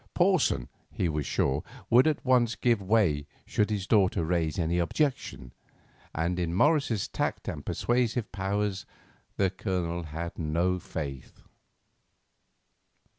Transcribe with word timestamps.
Porson, 0.15 0.67
he 0.91 1.07
was 1.07 1.27
sure, 1.27 1.61
would 1.91 2.07
at 2.07 2.25
once 2.25 2.55
give 2.55 2.81
way 2.81 3.27
should 3.45 3.69
his 3.69 3.85
daughter 3.85 4.25
raise 4.25 4.57
any 4.57 4.79
objection, 4.79 5.51
and 6.15 6.39
in 6.39 6.55
Morris's 6.55 7.07
tact 7.07 7.47
and 7.47 7.63
persuasive 7.63 8.31
powers 8.31 8.87
the 9.37 9.51
Colonel 9.51 10.01
had 10.05 10.39
no 10.39 10.79
faith. 10.79 11.43